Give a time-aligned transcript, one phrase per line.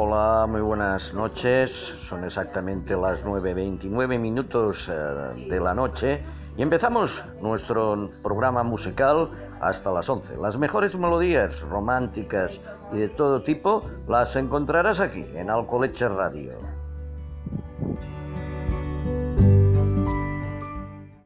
[0.00, 1.70] Hola, muy buenas noches.
[1.72, 4.92] Son exactamente las 9.29 minutos eh,
[5.50, 6.22] de la noche
[6.56, 9.28] y empezamos nuestro programa musical
[9.60, 10.36] hasta las 11.
[10.36, 12.60] Las mejores melodías románticas
[12.92, 16.77] y de todo tipo las encontrarás aquí en Alcoleche Radio.